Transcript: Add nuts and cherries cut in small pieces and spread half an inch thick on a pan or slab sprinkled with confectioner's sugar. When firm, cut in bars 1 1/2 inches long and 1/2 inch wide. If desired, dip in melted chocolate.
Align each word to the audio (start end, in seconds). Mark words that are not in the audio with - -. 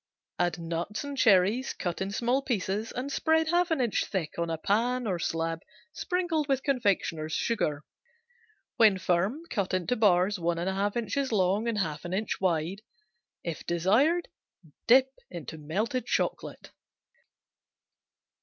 Add 0.39 0.57
nuts 0.57 1.03
and 1.03 1.15
cherries 1.15 1.73
cut 1.73 2.01
in 2.01 2.09
small 2.09 2.41
pieces 2.41 2.91
and 2.91 3.11
spread 3.11 3.49
half 3.49 3.69
an 3.69 3.79
inch 3.79 4.05
thick 4.07 4.33
on 4.39 4.49
a 4.49 4.57
pan 4.57 5.05
or 5.05 5.19
slab 5.19 5.61
sprinkled 5.93 6.47
with 6.49 6.63
confectioner's 6.63 7.33
sugar. 7.33 7.83
When 8.77 8.97
firm, 8.97 9.43
cut 9.51 9.75
in 9.75 9.85
bars 9.85 10.39
1 10.39 10.57
1/2 10.57 10.97
inches 10.97 11.31
long 11.31 11.67
and 11.67 11.77
1/2 11.77 12.15
inch 12.17 12.41
wide. 12.41 12.81
If 13.43 13.63
desired, 13.67 14.27
dip 14.87 15.11
in 15.29 15.45
melted 15.67 16.07
chocolate. 16.07 16.71